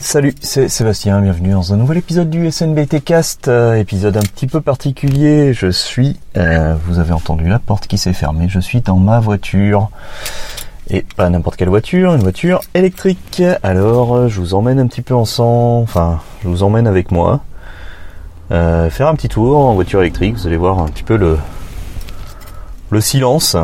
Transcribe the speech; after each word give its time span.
Salut, 0.00 0.34
c'est 0.40 0.68
Sébastien, 0.68 1.20
bienvenue 1.22 1.52
dans 1.52 1.72
un 1.72 1.76
nouvel 1.76 1.98
épisode 1.98 2.28
du 2.28 2.50
SNBT 2.50 3.02
Cast, 3.02 3.48
euh, 3.48 3.76
épisode 3.76 4.16
un 4.16 4.22
petit 4.22 4.46
peu 4.46 4.60
particulier. 4.60 5.54
Je 5.54 5.70
suis, 5.70 6.18
euh, 6.36 6.74
vous 6.84 6.98
avez 6.98 7.12
entendu 7.12 7.48
la 7.48 7.58
porte 7.58 7.86
qui 7.86 7.96
s'est 7.96 8.12
fermée, 8.12 8.48
je 8.48 8.60
suis 8.60 8.80
dans 8.82 8.96
ma 8.96 9.20
voiture. 9.20 9.88
Et 10.90 11.04
pas 11.16 11.30
n'importe 11.30 11.56
quelle 11.56 11.70
voiture, 11.70 12.12
une 12.12 12.20
voiture 12.20 12.60
électrique. 12.74 13.42
Alors, 13.62 14.14
euh, 14.14 14.28
je 14.28 14.40
vous 14.40 14.54
emmène 14.54 14.78
un 14.78 14.86
petit 14.88 15.02
peu 15.02 15.14
ensemble, 15.14 15.84
enfin, 15.84 16.20
je 16.42 16.48
vous 16.48 16.62
emmène 16.62 16.86
avec 16.86 17.10
moi. 17.10 17.40
faire 18.50 19.08
un 19.08 19.14
petit 19.14 19.28
tour 19.28 19.58
en 19.58 19.74
voiture 19.74 20.00
électrique, 20.00 20.34
vous 20.34 20.46
allez 20.46 20.56
voir 20.56 20.80
un 20.80 20.86
petit 20.86 21.04
peu 21.04 21.16
le, 21.16 21.38
le 22.90 23.00
silence. 23.00 23.56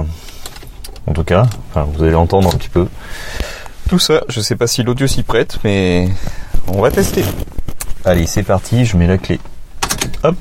En 1.07 1.13
tout 1.13 1.25
cas, 1.25 1.47
enfin, 1.71 1.87
vous 1.93 2.03
allez 2.03 2.15
entendre 2.15 2.49
un 2.49 2.57
petit 2.57 2.71
peu 2.71 2.87
ça. 3.99 4.23
Je 4.29 4.41
sais 4.41 4.57
pas 4.57 4.67
si 4.67 4.83
l'audio 4.83 5.07
s'y 5.07 5.23
prête, 5.23 5.59
mais 5.65 6.09
on 6.69 6.81
va 6.81 6.91
tester. 6.91 7.25
Allez, 8.05 8.27
c'est 8.27 8.43
parti, 8.43 8.85
je 8.85 8.97
mets 8.97 9.07
la 9.07 9.19
clé. 9.19 9.41
Hop. 10.23 10.37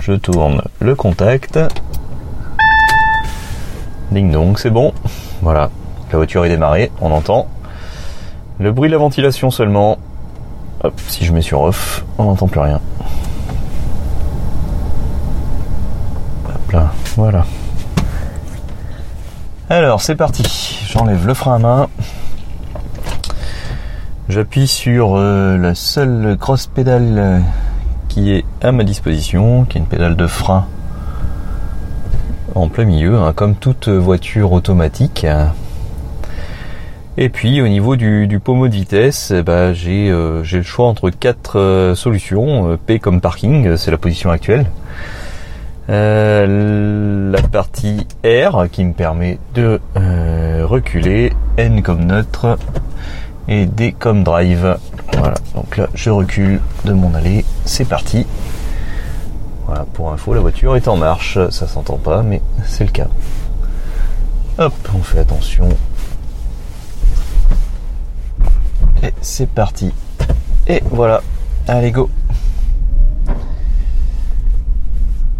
Je 0.00 0.12
tourne 0.12 0.62
le 0.80 0.94
contact. 0.94 1.58
Ding 4.10 4.30
dong, 4.32 4.58
c'est 4.58 4.70
bon. 4.70 4.92
Voilà. 5.42 5.70
La 6.10 6.16
voiture 6.16 6.44
est 6.44 6.48
démarrée, 6.48 6.90
on 7.00 7.12
entend. 7.12 7.48
Le 8.58 8.72
bruit 8.72 8.88
de 8.88 8.94
la 8.94 8.98
ventilation 8.98 9.50
seulement. 9.50 9.98
Hop, 10.82 10.98
si 11.08 11.24
je 11.24 11.32
mets 11.32 11.42
sur 11.42 11.60
off, 11.60 12.04
on 12.18 12.24
n'entend 12.24 12.48
plus 12.48 12.60
rien. 12.60 12.80
Là, 16.72 16.92
voilà. 17.16 17.44
Alors 19.68 20.00
c'est 20.00 20.16
parti, 20.16 20.79
j'enlève 20.90 21.24
le 21.24 21.34
frein 21.34 21.54
à 21.54 21.58
main. 21.58 21.88
J'appuie 24.28 24.66
sur 24.66 25.14
euh, 25.14 25.56
la 25.56 25.76
seule 25.76 26.36
cross 26.36 26.66
pédale 26.66 27.14
euh, 27.16 27.38
qui 28.08 28.32
est 28.32 28.44
à 28.60 28.72
ma 28.72 28.82
disposition, 28.82 29.64
qui 29.64 29.78
est 29.78 29.80
une 29.80 29.86
pédale 29.86 30.16
de 30.16 30.26
frein 30.26 30.66
en 32.56 32.68
plein 32.68 32.84
milieu, 32.84 33.16
hein, 33.16 33.32
comme 33.32 33.54
toute 33.54 33.88
voiture 33.88 34.52
automatique. 34.52 35.24
Et 37.16 37.28
puis 37.28 37.62
au 37.62 37.68
niveau 37.68 37.94
du, 37.94 38.40
pommeau 38.42 38.66
de 38.66 38.74
vitesse, 38.74 39.32
eh 39.32 39.42
ben, 39.42 39.72
euh, 39.86 40.42
j'ai 40.42 40.56
le 40.56 40.64
choix 40.64 40.86
entre 40.86 41.10
quatre 41.10 41.92
solutions. 41.94 42.76
P 42.84 42.98
comme 42.98 43.20
parking, 43.20 43.76
c'est 43.76 43.92
la 43.92 43.98
position 43.98 44.30
actuelle. 44.30 44.66
La 45.88 47.42
partie 47.50 48.06
R 48.24 48.68
qui 48.70 48.84
me 48.84 48.92
permet 48.92 49.38
de 49.54 49.80
reculer, 50.70 51.32
N 51.56 51.82
comme 51.82 52.04
neutre 52.04 52.56
et 53.48 53.66
D 53.66 53.92
comme 53.92 54.22
drive. 54.22 54.78
Voilà, 55.14 55.34
donc 55.54 55.76
là 55.76 55.88
je 55.94 56.10
recule 56.10 56.60
de 56.84 56.92
mon 56.92 57.12
allée, 57.14 57.44
c'est 57.64 57.84
parti. 57.84 58.24
Voilà, 59.66 59.84
pour 59.92 60.12
info, 60.12 60.32
la 60.32 60.40
voiture 60.40 60.76
est 60.76 60.86
en 60.86 60.96
marche, 60.96 61.38
ça 61.50 61.66
s'entend 61.66 61.98
pas, 61.98 62.22
mais 62.22 62.40
c'est 62.66 62.84
le 62.84 62.90
cas. 62.90 63.08
Hop, 64.58 64.72
on 64.94 65.02
fait 65.02 65.18
attention. 65.18 65.68
Et 69.02 69.12
c'est 69.20 69.48
parti. 69.48 69.92
Et 70.68 70.82
voilà, 70.90 71.22
allez 71.66 71.90
go. 71.90 72.10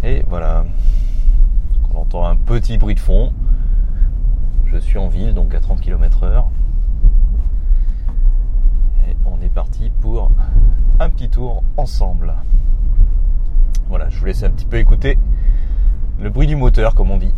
Et 0.03 0.23
voilà, 0.27 0.65
on 1.93 1.99
entend 1.99 2.25
un 2.25 2.35
petit 2.35 2.77
bruit 2.77 2.95
de 2.95 2.99
fond. 2.99 3.31
Je 4.73 4.79
suis 4.79 4.97
en 4.97 5.09
ville, 5.09 5.33
donc 5.33 5.53
à 5.53 5.59
30 5.59 5.81
km 5.81 6.23
heure. 6.23 6.49
Et 9.05 9.15
on 9.25 9.41
est 9.41 9.53
parti 9.53 9.91
pour 9.99 10.31
un 10.99 11.09
petit 11.09 11.29
tour 11.29 11.61
ensemble. 11.75 12.33
Voilà, 13.89 14.07
je 14.07 14.17
vous 14.17 14.25
laisse 14.25 14.43
un 14.43 14.49
petit 14.49 14.65
peu 14.65 14.77
écouter 14.77 15.17
le 16.19 16.29
bruit 16.29 16.47
du 16.47 16.55
moteur, 16.55 16.95
comme 16.95 17.11
on 17.11 17.17
dit. 17.17 17.33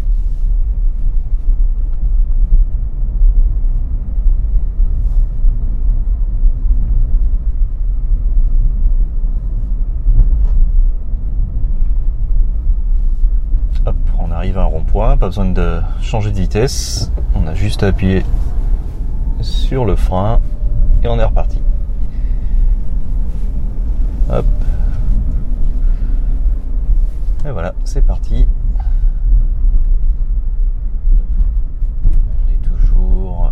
arrive 14.43 14.57
à 14.57 14.63
un 14.63 14.65
rond-point, 14.65 15.15
pas 15.15 15.27
besoin 15.27 15.45
de 15.45 15.79
changer 16.01 16.29
de 16.31 16.35
vitesse. 16.35 17.09
On 17.43 17.47
a 17.47 17.55
juste 17.55 17.83
à 17.83 17.87
appuyer 17.87 18.23
sur 19.41 19.83
le 19.83 19.97
frein 19.97 20.39
et 21.03 21.09
on 21.09 21.19
est 21.19 21.23
reparti. 21.25 21.59
Hop. 24.31 24.45
Et 27.45 27.51
voilà, 27.51 27.73
c'est 27.83 28.01
parti. 28.01 28.47
On 32.47 32.49
est 32.49 32.61
toujours 32.61 33.51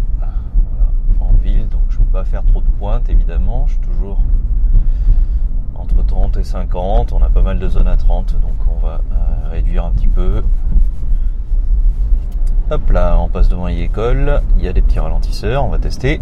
en 1.20 1.34
ville, 1.44 1.68
donc 1.68 1.82
je 1.90 2.00
ne 2.00 2.04
peux 2.06 2.12
pas 2.12 2.24
faire 2.24 2.46
trop 2.46 2.62
de 2.62 2.68
pointes 2.80 3.10
évidemment. 3.10 3.66
Je 3.68 3.74
suis 3.74 3.82
toujours 3.82 4.22
entre 5.76 6.02
30 6.06 6.38
et 6.38 6.46
50. 6.46 7.12
On 7.12 7.22
a 7.22 7.30
pas 7.30 7.42
mal 7.42 7.60
de 7.60 7.68
zones 7.68 7.90
à 7.90 7.98
30, 7.98 8.40
donc 8.40 8.54
on 8.74 8.80
va 8.80 9.02
euh, 9.12 9.50
réduire 9.50 9.84
un 9.84 9.92
petit 9.92 10.08
peu. 10.08 10.44
Hop 12.72 12.90
là, 12.90 13.18
on 13.20 13.28
passe 13.28 13.50
devant 13.50 13.68
école. 13.68 14.42
Il 14.58 14.64
y 14.64 14.68
a 14.70 14.72
des 14.72 14.82
petits 14.82 14.98
ralentisseurs, 14.98 15.66
on 15.66 15.68
va 15.68 15.78
tester. 15.78 16.22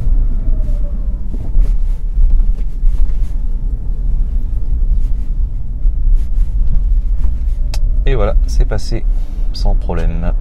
Et 8.07 8.15
voilà, 8.15 8.33
c'est 8.47 8.65
passé 8.65 9.05
sans 9.53 9.75
problème. 9.75 10.33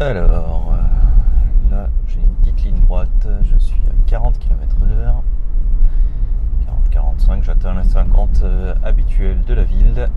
Alors, 0.00 0.72
euh, 0.72 1.70
là 1.70 1.90
j'ai 2.06 2.20
une 2.20 2.34
petite 2.36 2.64
ligne 2.64 2.80
droite, 2.86 3.28
je 3.42 3.58
suis 3.62 3.82
à 3.86 4.08
40 4.08 4.38
km 4.38 4.76
heure. 4.90 5.22
40-45, 6.90 7.42
j'atteins 7.42 7.74
la 7.74 7.84
50 7.84 8.40
euh, 8.44 8.74
habituelle 8.82 9.42
de 9.46 9.52
la 9.52 9.64
ville. 9.64 10.08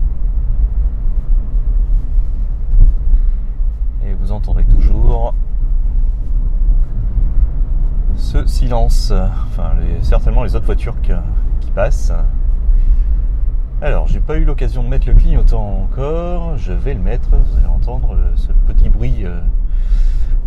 et 4.06 4.14
vous 4.14 4.25
entendrez 4.36 4.64
toujours 4.64 5.34
ce 8.16 8.46
silence, 8.46 9.12
enfin 9.48 9.72
certainement 10.02 10.42
les 10.42 10.54
autres 10.56 10.66
voitures 10.66 10.96
qui, 11.02 11.12
passent. 11.74 12.12
Alors, 13.82 14.06
j'ai 14.06 14.20
pas 14.20 14.38
eu 14.38 14.44
l'occasion 14.44 14.82
de 14.82 14.88
mettre 14.88 15.06
le 15.06 15.12
clignotant 15.12 15.82
encore, 15.82 16.56
je 16.56 16.72
vais 16.72 16.94
le 16.94 17.00
mettre, 17.00 17.28
vous 17.30 17.58
allez 17.58 17.66
entendre 17.66 18.16
ce 18.34 18.48
petit 18.66 18.88
bruit 18.88 19.24
euh, 19.24 19.40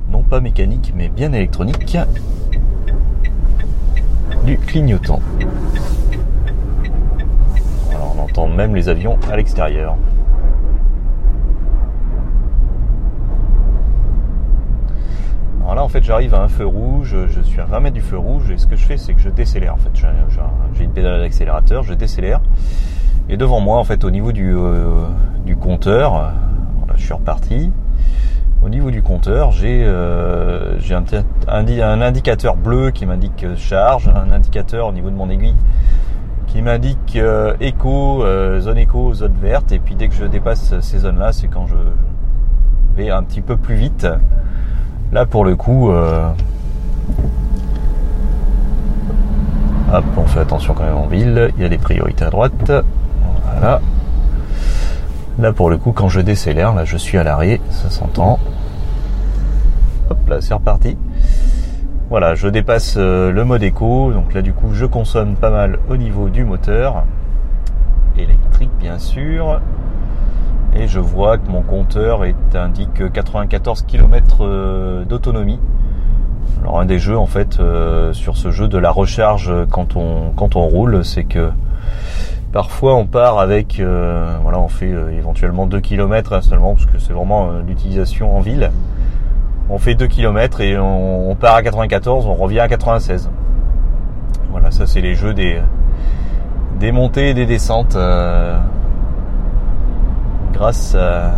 non 0.09 0.23
pas 0.23 0.39
mécanique 0.39 0.91
mais 0.95 1.07
bien 1.07 1.31
électronique 1.33 1.97
du 4.43 4.57
clignotant. 4.57 5.21
Alors, 7.91 8.15
on 8.17 8.23
entend 8.23 8.47
même 8.47 8.75
les 8.75 8.89
avions 8.89 9.19
à 9.31 9.37
l'extérieur. 9.37 9.95
Là, 15.79 15.85
en 15.85 15.87
fait, 15.87 16.03
j'arrive 16.03 16.33
à 16.33 16.41
un 16.41 16.49
feu 16.49 16.65
rouge, 16.65 17.15
je 17.29 17.39
suis 17.41 17.61
à 17.61 17.63
20 17.63 17.79
mètres 17.79 17.93
du 17.95 18.01
feu 18.01 18.17
rouge, 18.17 18.51
et 18.51 18.57
ce 18.57 18.67
que 18.67 18.75
je 18.75 18.85
fais, 18.85 18.97
c'est 18.97 19.13
que 19.13 19.21
je 19.21 19.29
décélère. 19.29 19.75
En 19.75 19.77
fait, 19.77 19.91
j'ai 20.73 20.83
une 20.83 20.91
pédale 20.91 21.21
d'accélérateur, 21.21 21.83
je 21.83 21.93
décélère. 21.93 22.41
Et 23.29 23.37
devant 23.37 23.61
moi, 23.61 23.77
en 23.77 23.85
fait, 23.85 24.03
au 24.03 24.11
niveau 24.11 24.33
du, 24.33 24.53
euh, 24.53 25.05
du 25.45 25.55
compteur, 25.55 26.33
je 26.95 27.01
suis 27.01 27.13
reparti. 27.13 27.71
Au 28.61 28.67
niveau 28.67 28.91
du 28.91 29.01
compteur, 29.01 29.51
j'ai 29.53 29.83
euh, 29.85 30.77
un, 31.47 32.01
indicateur 32.01 32.57
bleu 32.57 32.91
qui 32.91 33.05
m'indique 33.05 33.45
charge, 33.55 34.09
un 34.09 34.33
indicateur 34.33 34.87
au 34.87 34.91
niveau 34.91 35.09
de 35.09 35.15
mon 35.15 35.29
aiguille 35.29 35.55
qui 36.47 36.61
m'indique 36.61 37.15
euh, 37.15 37.53
écho, 37.61 38.25
zone 38.59 38.77
écho, 38.79 39.13
zone 39.13 39.35
verte. 39.41 39.71
Et 39.71 39.79
puis 39.79 39.95
dès 39.95 40.09
que 40.09 40.15
je 40.15 40.25
dépasse 40.25 40.77
ces 40.81 40.99
zones-là, 40.99 41.31
c'est 41.31 41.47
quand 41.47 41.67
je 41.67 41.75
vais 42.97 43.11
un 43.11 43.23
petit 43.23 43.41
peu 43.41 43.55
plus 43.55 43.75
vite. 43.75 44.05
Là, 45.11 45.25
pour 45.25 45.43
le 45.43 45.55
coup, 45.55 45.89
euh, 45.91 46.29
hop, 49.91 50.05
on 50.17 50.25
fait 50.25 50.39
attention 50.39 50.75
quand 50.75 50.83
même 50.83 50.97
en 50.97 51.07
ville. 51.07 51.51
Il 51.57 51.63
y 51.63 51.65
a 51.65 51.69
des 51.69 51.79
priorités 51.79 52.25
à 52.25 52.29
droite. 52.29 52.71
Voilà. 53.51 53.81
Là, 55.39 55.53
pour 55.53 55.69
le 55.69 55.77
coup, 55.77 55.93
quand 55.93 56.09
je 56.09 56.21
décélère, 56.21 56.75
là, 56.75 56.85
je 56.85 56.95
suis 56.95 57.17
à 57.17 57.23
l'arrêt, 57.23 57.59
ça 57.71 57.89
s'entend. 57.89 58.39
Hop, 60.11 60.17
là, 60.27 60.41
c'est 60.41 60.53
reparti. 60.53 60.95
Voilà, 62.09 62.35
je 62.35 62.47
dépasse 62.47 62.95
euh, 62.97 63.31
le 63.31 63.45
mode 63.45 63.63
éco, 63.63 64.11
donc 64.11 64.33
là, 64.33 64.41
du 64.41 64.53
coup, 64.53 64.73
je 64.73 64.85
consomme 64.85 65.35
pas 65.35 65.49
mal 65.49 65.79
au 65.89 65.97
niveau 65.97 66.29
du 66.29 66.43
moteur 66.43 67.03
électrique, 68.17 68.71
bien 68.79 68.99
sûr 68.99 69.59
et 70.75 70.87
je 70.87 70.99
vois 70.99 71.37
que 71.37 71.49
mon 71.49 71.61
compteur 71.61 72.25
est, 72.25 72.55
indique 72.55 73.11
94 73.11 73.83
km 73.83 74.37
euh, 74.41 75.05
d'autonomie. 75.05 75.59
Alors 76.61 76.79
un 76.79 76.85
des 76.85 76.99
jeux 76.99 77.17
en 77.17 77.25
fait 77.25 77.57
sur 78.11 78.35
ce 78.35 78.51
jeu 78.51 78.67
de 78.67 78.77
la 78.77 78.91
recharge 78.91 79.51
quand 79.71 79.95
on 79.95 80.31
quand 80.35 80.57
on 80.57 80.67
roule, 80.67 81.05
c'est 81.05 81.23
que 81.23 81.51
parfois 82.51 82.95
on 82.95 83.05
part 83.05 83.39
avec 83.39 83.79
voilà 83.79 84.59
on 84.59 84.67
fait 84.67 84.93
éventuellement 85.17 85.67
2 85.67 85.79
km 85.79 86.43
seulement 86.43 86.73
parce 86.73 86.85
que 86.85 86.99
c'est 86.99 87.13
vraiment 87.13 87.49
l'utilisation 87.65 88.35
en 88.35 88.41
ville. 88.41 88.71
On 89.71 89.77
fait 89.77 89.93
2 89.93 90.07
km 90.07 90.61
et 90.61 90.79
on, 90.79 91.35
part 91.35 91.55
à 91.55 91.61
94, 91.61 92.25
on 92.25 92.33
revient 92.33 92.59
à 92.59 92.67
96. 92.67 93.29
Voilà, 94.49 94.71
ça 94.71 94.87
c'est 94.87 94.99
les 94.99 95.13
jeux 95.13 95.35
des 95.35 95.61
des 96.79 96.91
montées 96.91 97.29
et 97.29 97.33
des 97.35 97.45
descentes 97.45 97.95
euh, 97.95 98.57
grâce 100.59 100.93
à 100.93 101.37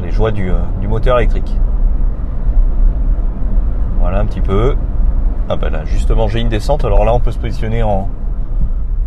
les 0.00 0.10
joies 0.10 0.30
du, 0.30 0.50
euh, 0.50 0.56
du, 0.80 0.88
moteur 0.88 1.18
électrique. 1.18 1.54
Voilà 4.00 4.20
un 4.20 4.24
petit 4.24 4.40
peu. 4.40 4.74
Ah 5.50 5.56
bah 5.56 5.68
là 5.68 5.84
justement 5.84 6.28
j'ai 6.28 6.40
une 6.40 6.48
descente, 6.48 6.82
alors 6.82 7.04
là 7.04 7.12
on 7.12 7.20
peut 7.20 7.30
se 7.30 7.38
positionner 7.38 7.82
en, 7.82 8.08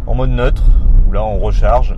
en 0.06 0.14
mode 0.14 0.30
neutre, 0.30 0.62
où 1.08 1.12
là 1.12 1.24
on 1.24 1.40
recharge. 1.40 1.98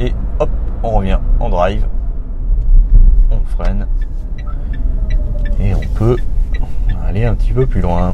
Et 0.00 0.12
hop, 0.40 0.50
on 0.82 0.90
revient 0.90 1.20
en 1.38 1.50
drive. 1.50 1.86
On 3.30 3.38
freine. 3.46 3.86
Et 5.60 5.72
on 5.72 5.94
peut 5.94 6.16
aller 7.06 7.24
un 7.24 7.36
petit 7.36 7.52
peu 7.52 7.64
plus 7.64 7.80
loin. 7.80 8.12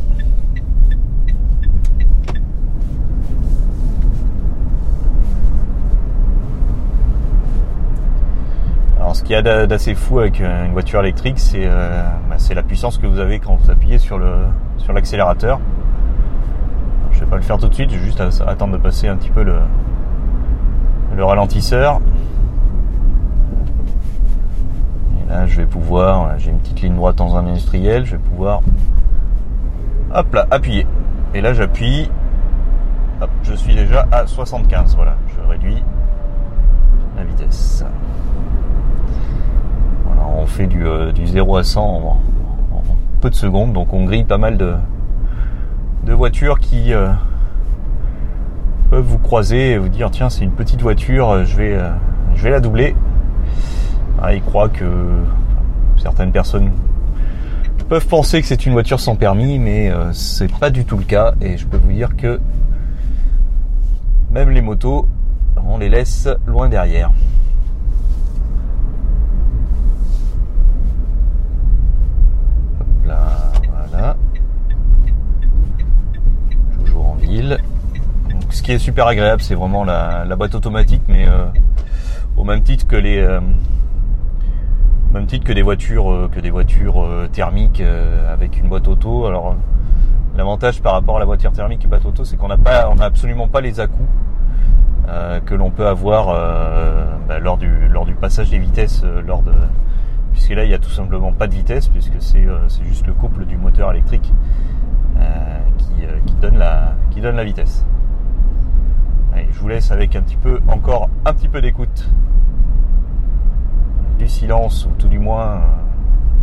Alors 9.12 9.16
ce 9.16 9.20
y 9.32 9.34
a 9.34 9.66
d'assez 9.66 9.94
fou 9.94 10.18
avec 10.18 10.40
une 10.40 10.72
voiture 10.72 11.00
électrique, 11.00 11.40
euh, 11.54 12.04
bah, 12.28 12.34
c'est 12.38 12.54
la 12.54 12.62
puissance 12.62 12.98
que 12.98 13.06
vous 13.06 13.18
avez 13.18 13.38
quand 13.38 13.54
vous 13.54 13.70
appuyez 13.70 13.98
sur 13.98 14.20
sur 14.76 14.92
l'accélérateur. 14.92 15.58
Je 17.12 17.20
vais 17.20 17.26
pas 17.26 17.36
le 17.36 17.42
faire 17.42 17.56
tout 17.58 17.68
de 17.68 17.74
suite, 17.74 17.90
je 17.90 17.98
vais 17.98 18.04
juste 18.04 18.20
attendre 18.20 18.74
de 18.74 18.78
passer 18.78 19.08
un 19.08 19.16
petit 19.16 19.30
peu 19.30 19.42
le, 19.42 19.56
le 21.16 21.24
ralentisseur. 21.24 22.00
Et 25.20 25.30
là, 25.30 25.46
je 25.46 25.56
vais 25.56 25.66
pouvoir, 25.66 26.38
j'ai 26.38 26.50
une 26.50 26.58
petite 26.58 26.82
ligne 26.82 26.94
droite 26.94 27.16
dans 27.16 27.36
un 27.36 27.46
industriel, 27.46 28.04
je 28.04 28.12
vais 28.12 28.22
pouvoir, 28.22 28.60
hop 30.14 30.34
là, 30.34 30.46
appuyer. 30.50 30.86
Et 31.34 31.40
là, 31.40 31.54
j'appuie, 31.54 32.10
je 33.42 33.54
suis 33.54 33.74
déjà 33.74 34.06
à 34.12 34.26
75. 34.26 34.94
Voilà, 34.96 35.16
je 35.28 35.48
réduis 35.48 35.82
la 37.16 37.24
vitesse 37.24 37.84
fait 40.82 41.12
du, 41.12 41.26
0 41.26 41.56
euh, 41.56 41.60
à 41.60 41.64
100 41.64 41.80
en, 41.82 42.20
peu 43.20 43.30
de 43.30 43.34
secondes, 43.34 43.72
donc 43.72 43.92
on 43.92 44.04
grille 44.04 44.24
pas 44.24 44.38
mal 44.38 44.56
de, 44.56 44.74
voitures 46.12 46.58
qui 46.58 46.92
euh, 46.92 47.08
peuvent 48.90 49.04
vous 49.04 49.18
croiser 49.18 49.72
et 49.72 49.78
vous 49.78 49.88
dire 49.88 50.10
tiens 50.10 50.28
c'est 50.28 50.44
une 50.44 50.52
petite 50.52 50.82
voiture, 50.82 51.30
euh, 51.30 51.44
je 51.44 51.56
vais, 51.56 51.78
je 52.34 52.42
vais 52.42 52.50
la 52.50 52.60
doubler. 52.60 52.96
Ah, 54.20 54.34
ils 54.34 54.42
croient 54.42 54.68
que 54.68 54.84
certaines 55.96 56.32
personnes 56.32 56.70
peuvent 57.88 58.06
penser 58.06 58.40
que 58.40 58.46
c'est 58.46 58.66
une 58.66 58.72
voiture 58.72 59.00
sans 59.00 59.16
permis, 59.16 59.58
mais 59.58 59.92
c'est 60.12 60.50
pas 60.58 60.70
du 60.70 60.84
tout 60.84 60.96
le 60.96 61.04
cas. 61.04 61.34
Et 61.40 61.58
je 61.58 61.66
peux 61.66 61.76
vous 61.76 61.92
dire 61.92 62.16
que 62.16 62.40
même 64.30 64.50
les 64.50 64.62
motos, 64.62 65.08
on 65.66 65.78
les 65.78 65.88
laisse 65.88 66.28
loin 66.46 66.68
derrière. 66.68 67.10
voilà. 73.90 74.16
Toujours 76.84 77.10
en 77.10 77.14
ville. 77.14 77.58
Ce 78.62 78.64
qui 78.64 78.72
est 78.74 78.78
super 78.78 79.08
agréable, 79.08 79.42
c'est 79.42 79.56
vraiment 79.56 79.82
la, 79.82 80.24
boîte 80.36 80.54
automatique, 80.54 81.02
mais 81.08 81.26
euh, 81.26 81.46
au 82.36 82.44
même 82.44 82.62
titre 82.62 82.86
que 82.86 82.94
les, 82.94 83.18
euh, 83.18 83.40
même 85.12 85.26
titre 85.26 85.44
que 85.44 85.52
des 85.52 85.62
voitures, 85.62 86.12
euh, 86.12 86.30
que 86.32 86.38
des 86.38 86.50
voitures 86.50 87.04
thermiques 87.32 87.82
avec 88.32 88.60
une 88.60 88.68
boîte 88.68 88.86
auto. 88.86 89.26
Alors, 89.26 89.56
l'avantage 90.36 90.80
par 90.80 90.92
rapport 90.92 91.16
à 91.16 91.18
la 91.18 91.24
voiture 91.24 91.50
thermique 91.50 91.84
et 91.84 91.88
boîte 91.88 92.06
auto, 92.06 92.24
c'est 92.24 92.36
qu'on 92.36 92.46
n'a 92.46 92.56
pas, 92.56 92.88
on 92.88 92.94
n'a 92.94 93.06
absolument 93.06 93.48
pas 93.48 93.60
les 93.60 93.80
à-coups 93.80 94.08
que 95.44 95.54
l'on 95.56 95.72
peut 95.72 95.88
avoir 95.88 96.26
bah, 97.26 97.40
lors 97.40 97.58
du 97.58 97.88
lors 97.88 98.06
du 98.06 98.14
passage 98.14 98.50
des 98.50 98.58
vitesses 98.58 99.02
lors 99.26 99.42
de 99.42 99.50
puisque 100.32 100.50
là 100.50 100.64
il 100.64 100.68
n'y 100.68 100.74
a 100.74 100.78
tout 100.78 100.90
simplement 100.90 101.32
pas 101.32 101.48
de 101.48 101.54
vitesse 101.54 101.88
puisque 101.88 102.14
c'est 102.20 102.46
juste 102.84 103.06
le 103.08 103.12
couple 103.12 103.44
du 103.44 103.56
moteur 103.56 103.90
électrique 103.90 104.32
qui, 105.78 106.34
donne 106.40 106.58
la, 106.58 106.94
qui 107.10 107.20
donne 107.20 107.36
la 107.36 107.44
vitesse. 107.44 107.84
Je 109.52 109.60
vous 109.60 109.68
laisse 109.68 109.90
avec 109.90 110.16
un 110.16 110.22
petit 110.22 110.36
peu 110.36 110.60
encore 110.68 111.08
un 111.24 111.32
petit 111.32 111.48
peu 111.48 111.60
d'écoute 111.60 112.10
du 114.18 114.28
silence 114.28 114.86
ou 114.86 114.90
tout 114.98 115.08
du 115.08 115.18
moins 115.18 115.62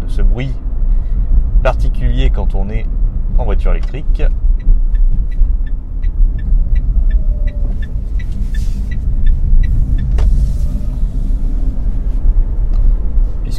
de 0.02 0.08
ce 0.08 0.22
bruit 0.22 0.54
particulier 1.64 2.30
quand 2.30 2.56
on 2.56 2.70
est 2.70 2.86
en 3.38 3.44
voiture 3.44 3.72
électrique. 3.72 4.24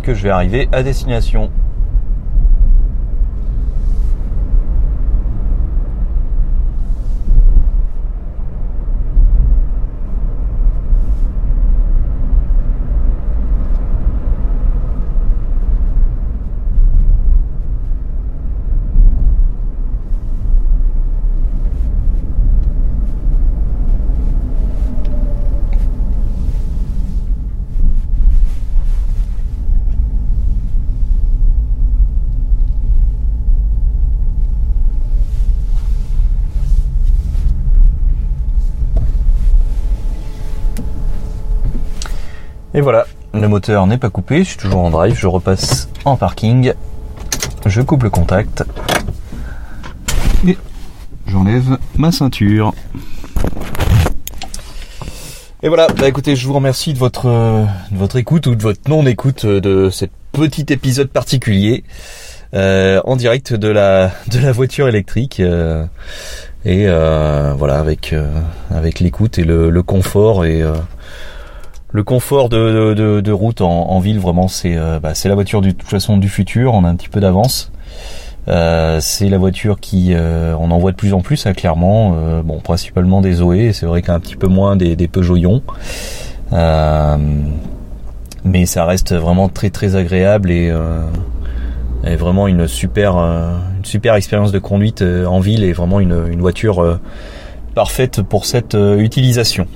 que 0.03 0.15
je 0.15 0.25
vais 0.25 0.31
arriver 0.31 0.69
à 0.73 0.83
destination. 0.83 1.51
Et 42.81 42.83
voilà, 42.83 43.05
le 43.35 43.47
moteur 43.47 43.87
n'est 43.87 43.99
pas 43.99 44.09
coupé, 44.09 44.39
je 44.39 44.49
suis 44.49 44.57
toujours 44.57 44.81
en 44.81 44.89
drive, 44.89 45.15
je 45.15 45.27
repasse 45.27 45.91
en 46.07 46.17
parking, 46.17 46.73
je 47.67 47.83
coupe 47.83 48.05
le 48.05 48.09
contact 48.09 48.65
et 50.49 50.57
j'enlève 51.27 51.77
ma 51.99 52.11
ceinture. 52.11 52.73
Et 55.63 55.69
voilà, 55.69 55.89
bah 55.89 56.09
écoutez, 56.09 56.37
je 56.37 56.47
vous 56.47 56.55
remercie 56.55 56.95
de 56.95 56.99
votre, 56.99 58.17
écoute 58.17 58.47
ou 58.47 58.55
de 58.55 58.63
votre 58.63 58.81
non-écoute 58.89 59.45
de 59.45 59.91
cet 59.91 60.11
petit 60.33 60.65
épisode 60.71 61.11
particulier 61.11 61.85
euh, 62.55 63.03
en 63.05 63.17
direct 63.17 63.53
de 63.53 63.69
la, 63.69 64.11
voiture 64.55 64.89
électrique. 64.89 65.41
Euh, 65.41 65.85
et 66.65 66.89
euh, 66.89 67.53
voilà, 67.59 67.79
avec, 67.79 68.15
avec 68.71 69.01
l'écoute 69.01 69.39
et 69.39 69.45
le, 69.45 69.69
le 69.69 69.83
confort 69.83 70.47
et 70.47 70.65
le 71.93 72.03
confort 72.05 72.49
de, 72.49 73.33
route 73.33 73.61
en, 73.61 73.99
ville, 74.01 74.21
vraiment, 74.21 74.49
c'est 74.49 74.77
euh, 74.77 75.01
bah, 75.01 75.13
la 75.25 75.35
voiture 75.35 75.61
de 75.61 75.71
toute 75.71 75.89
façon 75.89 76.17
du 76.17 76.29
futur. 76.29 76.75
On 76.75 76.85
a 76.85 76.89
un 76.89 76.97
petit 76.97 77.09
peu 77.09 77.21
d'avance. 77.21 77.73
Euh, 78.49 78.99
c'est 79.01 79.29
la 79.29 79.39
voiture 79.39 79.81
qui, 79.81 80.15
euh, 80.15 80.55
on 80.59 80.71
en 80.71 80.79
voit 80.79 80.93
de 80.93 80.97
plus 80.97 81.15
en 81.15 81.21
plus, 81.21 81.47
hein, 81.47 81.53
clairement. 81.53 82.43
bon, 82.43 82.61
principalement 82.61 83.21
des 83.21 83.35
Zoé. 83.35 83.73
C'est 83.73 83.87
vrai 83.87 84.03
qu'un 84.03 84.21
petit 84.21 84.37
peu 84.37 84.47
moins 84.47 84.77
des, 84.77 84.95
des 84.97 85.11
Ion. 85.15 85.63
mais 88.45 88.67
ça 88.67 88.85
reste 88.85 89.15
vraiment 89.15 89.49
très 89.49 89.71
très 89.71 89.97
agréable 89.97 90.51
et, 90.51 90.73
et 92.05 92.17
vraiment 92.17 92.47
une 92.47 92.69
super 92.69 93.17
une 93.17 93.85
super 93.85 94.15
expérience 94.15 94.53
de 94.53 94.59
conduite 94.59 95.03
en 95.03 95.41
ville 95.41 95.65
et 95.65 95.73
vraiment 95.73 96.01
une, 96.01 96.29
une 96.31 96.41
voiture 96.41 97.01
parfaite 97.75 98.23
pour 98.23 98.47
cette 98.47 98.77
utilisation. 98.99 99.67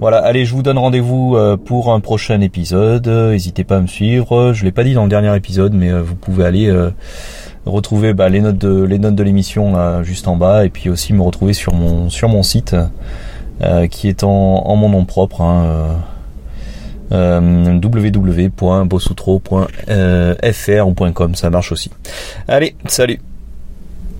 Voilà, 0.00 0.18
allez, 0.18 0.44
je 0.44 0.54
vous 0.54 0.62
donne 0.62 0.78
rendez-vous 0.78 1.36
euh, 1.36 1.56
pour 1.56 1.92
un 1.92 2.00
prochain 2.00 2.40
épisode. 2.40 3.06
N'hésitez 3.06 3.64
pas 3.64 3.76
à 3.76 3.80
me 3.80 3.86
suivre. 3.86 4.52
Je 4.52 4.64
l'ai 4.64 4.72
pas 4.72 4.84
dit 4.84 4.92
dans 4.94 5.04
le 5.04 5.08
dernier 5.08 5.34
épisode, 5.36 5.72
mais 5.72 5.90
euh, 5.90 6.02
vous 6.02 6.16
pouvez 6.16 6.44
aller 6.44 6.68
euh, 6.68 6.90
retrouver 7.64 8.12
bah, 8.12 8.28
les 8.28 8.40
notes 8.40 8.58
de 8.58 8.82
les 8.82 8.98
notes 8.98 9.14
de 9.14 9.22
l'émission 9.22 10.02
juste 10.02 10.28
en 10.28 10.36
bas, 10.36 10.64
et 10.64 10.68
puis 10.68 10.90
aussi 10.90 11.12
me 11.12 11.22
retrouver 11.22 11.52
sur 11.52 11.74
mon 11.74 12.10
sur 12.10 12.28
mon 12.28 12.42
site 12.42 12.76
qui 13.90 14.08
est 14.08 14.24
en, 14.24 14.76
mon 14.76 14.88
nom 14.88 15.04
propre. 15.04 15.40
Hein, 15.40 15.96
euh, 17.12 17.78
ou 20.86 20.94
.com, 21.12 21.34
ça 21.34 21.50
marche 21.50 21.72
aussi. 21.72 21.90
Allez, 22.48 22.74
salut 22.86 23.20